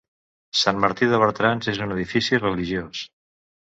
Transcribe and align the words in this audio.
Sant 0.61 0.79
Martí 0.85 1.11
de 1.13 1.21
Bertrans 1.25 1.71
és 1.77 1.85
un 1.87 1.97
edifici 1.99 2.43
religiós. 2.45 3.09